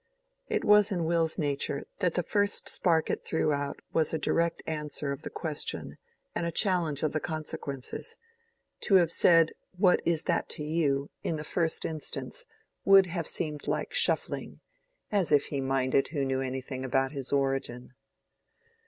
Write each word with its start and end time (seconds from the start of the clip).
It 0.47 0.65
was 0.65 0.91
in 0.91 1.05
Will's 1.05 1.37
nature 1.37 1.85
that 1.99 2.15
the 2.15 2.23
first 2.23 2.67
spark 2.67 3.11
it 3.11 3.23
threw 3.23 3.53
out 3.53 3.79
was 3.93 4.15
a 4.15 4.17
direct 4.17 4.63
answer 4.65 5.11
of 5.11 5.21
the 5.21 5.29
question 5.29 5.99
and 6.33 6.43
a 6.43 6.51
challenge 6.51 7.03
of 7.03 7.11
the 7.11 7.19
consequences. 7.19 8.17
To 8.85 8.95
have 8.95 9.11
said, 9.11 9.51
"What 9.77 10.01
is 10.03 10.23
that 10.23 10.49
to 10.57 10.63
you?" 10.63 11.11
in 11.21 11.35
the 11.35 11.43
first 11.43 11.85
instance, 11.85 12.45
would 12.83 13.05
have 13.05 13.27
seemed 13.27 13.67
like 13.67 13.93
shuffling—as 13.93 15.31
if 15.31 15.45
he 15.45 15.61
minded 15.61 16.07
who 16.07 16.25
knew 16.25 16.41
anything 16.41 16.83
about 16.83 17.11
his 17.11 17.31
origin! 17.31 17.93